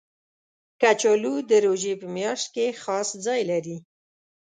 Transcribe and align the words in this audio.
کچالو 0.81 1.35
د 1.49 1.51
روژې 1.65 1.93
په 2.01 2.07
میاشت 2.15 2.47
کې 2.55 2.65
خاص 2.83 3.09
ځای 3.25 3.41
لري 3.51 3.77